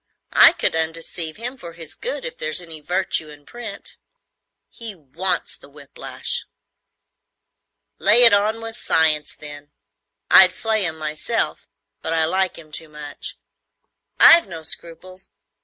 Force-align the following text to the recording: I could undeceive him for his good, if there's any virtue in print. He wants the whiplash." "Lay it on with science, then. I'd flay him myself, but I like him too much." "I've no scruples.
I 0.33 0.53
could 0.53 0.73
undeceive 0.75 1.37
him 1.37 1.57
for 1.57 1.73
his 1.73 1.93
good, 1.93 2.25
if 2.25 2.35
there's 2.39 2.59
any 2.59 2.79
virtue 2.81 3.29
in 3.29 3.45
print. 3.45 3.97
He 4.67 4.95
wants 4.95 5.55
the 5.55 5.69
whiplash." 5.69 6.47
"Lay 7.99 8.23
it 8.23 8.33
on 8.33 8.61
with 8.63 8.75
science, 8.75 9.35
then. 9.35 9.69
I'd 10.31 10.53
flay 10.53 10.85
him 10.85 10.97
myself, 10.97 11.67
but 12.01 12.13
I 12.13 12.25
like 12.25 12.57
him 12.57 12.71
too 12.71 12.89
much." 12.89 13.37
"I've 14.19 14.47
no 14.47 14.63
scruples. 14.63 15.27